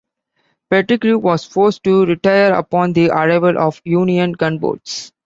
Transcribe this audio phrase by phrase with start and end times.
[0.71, 5.11] Pettigrew was forced to retire upon the arrival of Union gunboats.